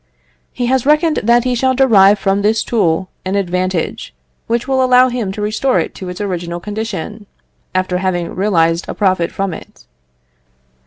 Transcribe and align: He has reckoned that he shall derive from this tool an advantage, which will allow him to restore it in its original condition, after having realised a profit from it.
He 0.51 0.65
has 0.65 0.83
reckoned 0.87 1.19
that 1.21 1.43
he 1.43 1.53
shall 1.53 1.75
derive 1.75 2.17
from 2.17 2.41
this 2.41 2.63
tool 2.63 3.09
an 3.23 3.35
advantage, 3.35 4.15
which 4.47 4.67
will 4.67 4.83
allow 4.83 5.09
him 5.09 5.31
to 5.33 5.43
restore 5.43 5.79
it 5.79 6.01
in 6.01 6.09
its 6.09 6.19
original 6.19 6.59
condition, 6.59 7.27
after 7.75 7.99
having 7.99 8.33
realised 8.33 8.85
a 8.87 8.95
profit 8.95 9.31
from 9.31 9.53
it. 9.53 9.85